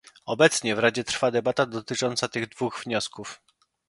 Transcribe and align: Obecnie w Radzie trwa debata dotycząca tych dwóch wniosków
Obecnie 0.25 0.75
w 0.75 0.79
Radzie 0.79 1.03
trwa 1.03 1.31
debata 1.31 1.65
dotycząca 1.65 2.27
tych 2.27 2.47
dwóch 2.49 2.81
wniosków 2.85 3.41